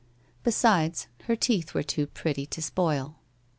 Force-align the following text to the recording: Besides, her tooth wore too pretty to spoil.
Besides, 0.41 1.09
her 1.25 1.35
tooth 1.35 1.75
wore 1.75 1.83
too 1.83 2.07
pretty 2.07 2.47
to 2.47 2.61
spoil. 2.63 3.19